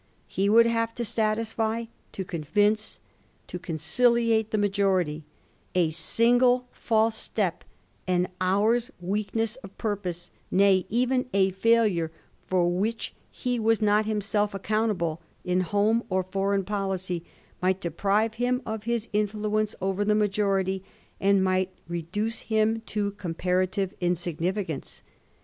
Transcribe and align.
He 0.25 0.49
would 0.49 0.65
have 0.65 0.95
to 0.95 1.05
satisfy, 1.05 1.85
to 2.13 2.25
convince, 2.25 2.99
to 3.45 3.59
conciliate 3.59 4.49
the 4.49 4.57
majority^ 4.57 5.25
A 5.75 5.91
single 5.91 6.67
false 6.71 7.13
step, 7.15 7.63
an 8.07 8.27
hour's 8.41 8.89
weakness 8.99 9.57
of 9.57 9.77
purpose, 9.77 10.31
nay, 10.49 10.87
even 10.89 11.29
a 11.35 11.51
failure 11.51 12.11
for 12.47 12.67
which 12.67 13.13
he 13.29 13.59
was 13.59 13.79
not 13.79 14.07
himself 14.07 14.55
ac 14.55 14.63
countable 14.63 15.21
in 15.45 15.61
home 15.61 16.01
or 16.09 16.23
foreign 16.23 16.63
policy, 16.63 17.23
might 17.61 17.79
deprive 17.79 18.33
him 18.33 18.63
of 18.65 18.85
his 18.85 19.07
influence 19.13 19.75
over 19.83 20.03
the 20.03 20.15
majority, 20.15 20.83
and 21.19 21.43
might 21.43 21.69
reduce 21.87 22.39
him 22.39 22.81
to 22.87 23.11
comparative 23.11 23.93
insignificance. 24.01 25.03